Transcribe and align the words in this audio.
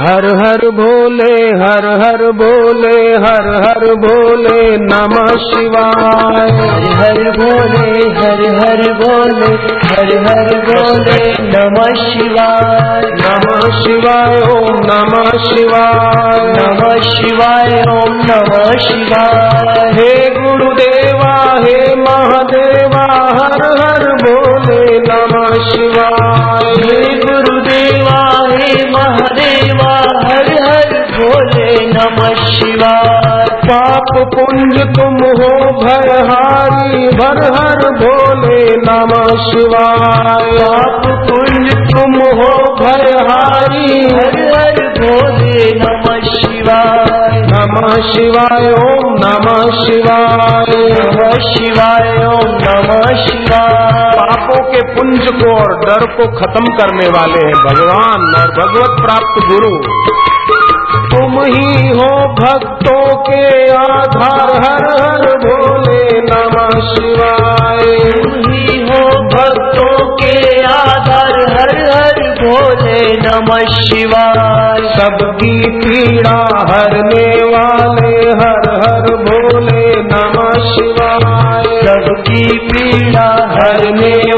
हर 0.00 0.24
हर 0.26 0.70
भोले, 0.70 1.46
हर 1.46 1.86
हर 1.86 2.32
भोले, 2.32 3.12
हर 3.12 3.48
हर 3.48 3.94
भोले, 3.94 4.76
नमः 4.76 5.26
शिवाय। 5.26 6.48
हर 6.94 7.30
भोले, 7.30 8.10
हर 8.12 8.54
हर 8.54 8.92
भोले, 8.92 9.54
हर 9.88 10.18
हर 10.18 10.58
भोले, 10.58 11.32
नमः 11.40 11.94
शिवाय। 12.04 13.00
नमः 13.00 13.82
शिवाय, 13.82 14.36
ओम 14.52 14.76
नमः 14.84 15.38
शिवाय। 15.38 16.52
नमः 16.52 17.00
शिवाय, 17.00 17.84
ओम 17.88 18.14
नमः 18.14 18.78
शिवाय। 18.78 19.92
हे 19.92 20.34
गुरुदेवा, 20.34 21.56
हे 21.58 21.94
महादेवा, 21.94 23.04
हर 23.42 23.78
हर 23.80 24.12
भोले, 24.12 24.98
नमः 24.98 25.70
शिवाय। 25.70 26.64
हे 26.64 27.18
गुरुदेवा, 27.18 28.48
हे 28.50 28.90
महादेवा 28.90 29.89
शिवाय 32.34 33.46
पाप 33.64 34.28
पुंज 34.34 34.80
तुम 34.80 35.14
हो 35.14 35.80
भयहारी 35.84 37.06
हर 37.06 37.42
हर 37.44 37.88
भोले 37.98 38.76
नम 38.76 39.12
शिवाय 39.36 40.58
पाप 40.60 41.28
पुण्य 41.30 41.70
तुम 41.70 42.12
हो 42.12 42.74
भयहारी 42.74 44.02
हर 44.04 44.54
हर 44.54 44.88
भोले 44.98 45.70
नम 45.74 46.20
शिवाय 46.20 47.40
नम 47.40 48.02
शिवाय 48.02 48.72
ओम 48.72 49.12
नमः 49.12 49.84
शिवाय। 49.84 50.70
नमः 50.76 51.30
शिवाय 51.30 52.26
ओम 52.26 52.50
नमः 52.54 53.26
शिवाय। 53.26 54.10
पापों 54.12 54.72
के 54.72 54.94
पुंज 54.94 55.28
को 55.30 55.54
और 55.54 55.78
डर 55.78 56.06
को 56.06 56.26
खत्म 56.38 56.64
करने 56.64 57.06
वाले 57.06 57.46
हैं 57.46 57.54
भगवान 57.54 58.20
और 58.40 58.50
भगवत 58.50 59.04
प्राप्त 59.04 59.46
गुरु। 59.48 59.76
तुम 61.10 61.42
ही 61.42 61.88
हो 61.88 62.19
भक्तों 62.34 63.16
के 63.22 63.72
आधार 63.72 64.50
हर 64.64 64.84
हर 65.02 65.36
भोले 65.36 66.20
नमः 66.20 66.80
शिवाय। 66.80 67.84
ही 68.46 68.82
हो 68.82 69.28
भक्तों 69.28 70.16
के 70.16 70.64
आधार 70.64 71.40
हर 71.50 71.90
हर 71.90 72.20
भोले 72.40 73.16
नमः 73.16 73.66
शिवाय। 73.66 74.94
सबकी 74.94 75.78
पीड़ा 75.78 76.38
हरने 76.70 77.28
वाले 77.44 78.16
हर 78.30 78.70
हर 78.82 79.16
भोले 79.16 80.02
नमः 80.02 80.50
शिवाय। 80.74 81.64
सबकी 81.82 82.58
पीड़ा 82.58 83.28
हरने 83.50 84.29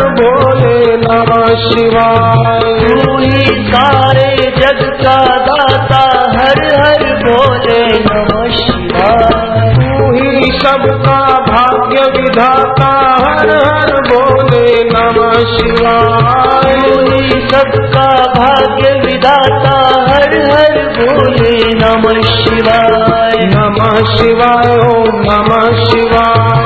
भोले 0.00 0.96
नमः 0.96 1.54
शिवाय। 1.54 2.60
तू 2.60 3.18
ही 3.18 3.70
सारे 3.72 4.50
जग 4.50 5.02
का 5.04 5.36
दाता 5.36 6.02
हर 6.30 6.58
हर 6.80 7.04
भोले 7.16 7.86
नमः 7.98 8.50
शिवाय। 8.50 9.74
तू 9.74 10.12
ही 10.14 10.58
सबका 10.58 11.18
भाग्य 11.48 12.20
विधाता 12.20 12.90
हर 13.26 13.50
हर 13.50 13.94
भोले 14.08 14.84
नमः 14.84 15.32
शिवाय। 15.32 16.80
तू 16.80 17.00
ही 17.00 17.30
सबका 17.30 18.08
भाग्य 18.38 19.00
विधाता 19.06 19.76
हर 20.10 20.52
हर 20.52 20.78
भोले 20.88 21.74
नमः 21.74 22.22
शिवाय। 22.22 23.44
नमः 23.44 24.16
शिवाय 24.16 24.78
ओम 24.78 25.14
नमः 25.14 25.84
शिवाय। 25.84 26.57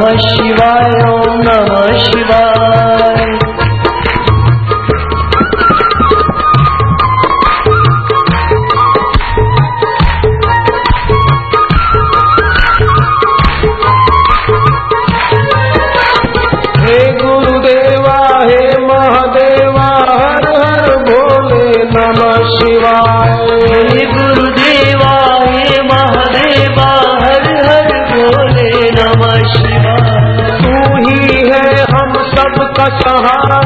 नमः 0.00 0.16
शिवाय 0.16 0.92
ओम 1.06 1.32
नमः 1.46 1.98
शिवाय। 1.98 3.18
हे 16.84 17.00
गुरुदेवा 17.18 18.18
हे 18.44 18.62
महादेवा 18.86 19.88
हर 20.12 20.48
हर 20.60 20.96
भोले 21.08 21.68
नमः 21.92 22.40
शिवाय। 22.56 24.09
सबका 33.24 33.58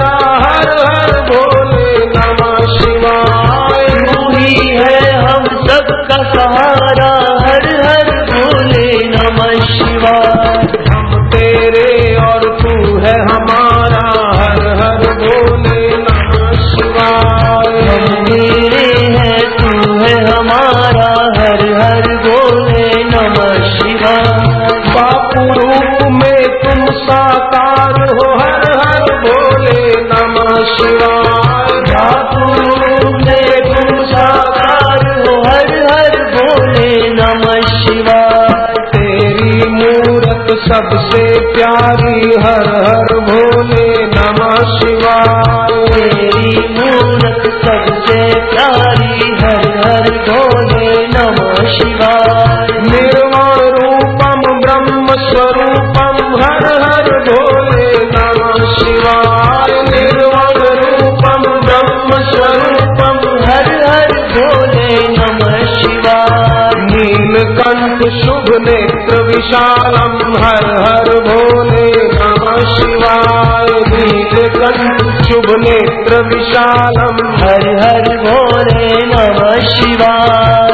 सबसे 40.65 41.23
प्यारी 41.55 42.21
हर 42.43 42.69
हर 42.87 43.11
भोले 43.21 43.87
नमः 44.07 44.55
शिवाय। 44.77 45.75
तेरी 45.87 46.53
शुभ 68.11 68.45
नेत्र 68.69 69.23
विशालम, 69.23 70.45
हर 70.45 70.65
हर 70.81 71.21
भोले 71.21 72.09
नमः 72.09 72.75
शिवाय। 72.77 73.67
नीलकंठ 73.89 75.23
शुभ 75.23 75.47
नेत्र 75.59 76.23
विशालम, 76.29 77.37
हर 77.37 77.79
हर 77.85 78.17
भोले 78.17 79.07
नमः 79.07 79.69
शिवाय। 79.69 80.74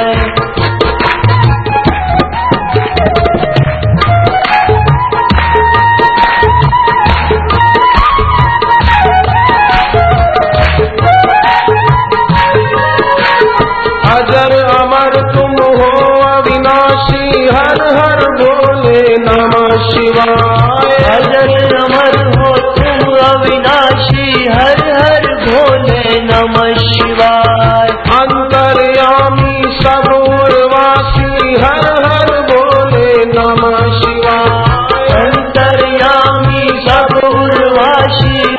शिवाय। 19.91 20.94
अजर 21.17 21.76
अमर 21.76 22.17
हो 22.26 22.50
तुम 22.76 23.12
अविनाशी 23.29 24.47
हर 24.47 24.81
हर 24.99 25.25
भोले 25.44 26.20
नमः 26.20 26.75
शिवाय। 26.75 27.88
अंतर्यामी 28.20 29.55
सबूरवासी 29.81 31.55
हर 31.62 31.87
हर 32.06 32.31
भोले 32.50 33.25
नमः 33.25 33.76
शिवाय। 33.99 35.26
अंतर्यामी 35.26 36.69
सब 36.69 37.19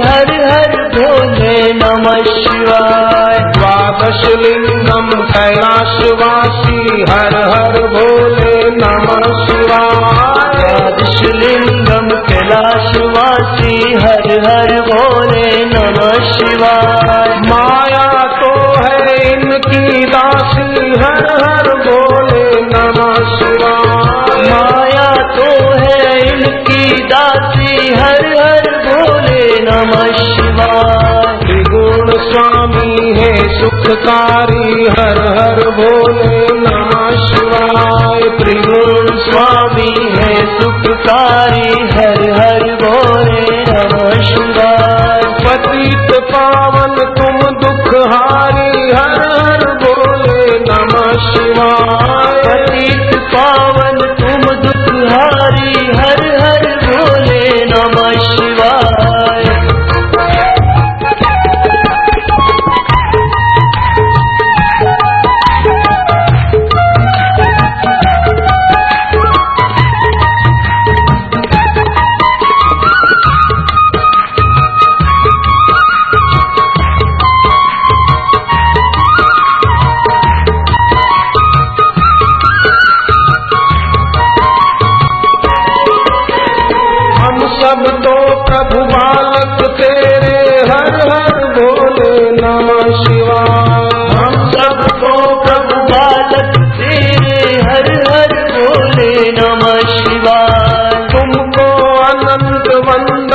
हर 0.02 0.30
हर 0.50 0.76
भोले 0.96 1.74
नमः 1.74 2.24
शिवाय। 2.24 3.40
द्वादश 3.52 4.22
लिंगम 4.36 5.10
कैलाशवासी 5.10 7.06
हर 7.10 7.36
हर 7.36 7.88
भोले 7.88 8.41
शिवासी 12.88 13.76
हर 14.04 14.28
हर 14.46 14.72
बोले 14.88 15.50
नम 15.66 15.98
शिवा 16.28 16.74
माया 17.48 18.08
तो 18.40 18.52
है 18.84 19.00
इनकी 19.32 20.06
दासी, 20.06 20.68
हर 21.02 21.26
हर 21.44 21.68
बोले 21.86 22.46
नम 22.66 23.00
शिवा 23.32 23.74
माया 24.44 25.10
तो 25.36 25.50
है 25.82 26.00
इनकी 26.30 27.04
दासी, 27.08 27.94
हर 27.96 28.26
हर 28.38 28.70
बोले 28.88 29.44
नम 29.66 29.92
शिवा 30.22 30.72
त्रिगुण 31.42 32.12
स्वामी 32.30 33.14
है 33.20 33.34
सुखकारी, 33.60 34.88
हर 35.00 35.20
हर 35.40 35.60
बोले 35.80 36.40
नम 36.64 36.92
शिवाय। 37.28 38.30
त्रिगुण 38.40 39.06
स्वामी 39.26 39.94
है 40.16 40.36
सुखकारी, 40.60 41.70
हर 41.96 42.20
हर 42.40 42.61
पतित 45.45 46.09
पावन 46.33 46.80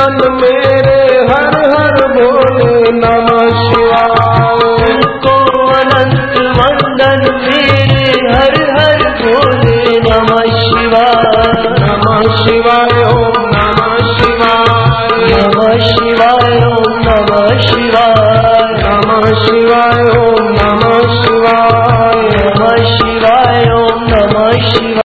मन 0.07 0.19
मेरे 0.33 0.99
हर 1.29 1.55
हर 1.71 1.97
भोले 2.11 2.91
नमः 2.97 3.57
शिवाय 3.61 4.93
मेरे 7.39 8.05
हर 8.29 8.55
हर 8.77 9.03
भोले 9.19 9.97
नम 10.05 10.31
शिवा 10.59 11.03
नम 11.79 12.29
शिवाय 12.37 13.36